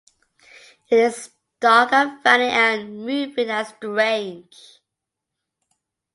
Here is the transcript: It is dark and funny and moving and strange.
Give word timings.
It 0.89 0.97
is 0.97 1.29
dark 1.59 1.93
and 1.93 2.23
funny 2.23 2.45
and 2.47 3.05
moving 3.05 3.51
and 3.51 3.67
strange. 3.67 4.79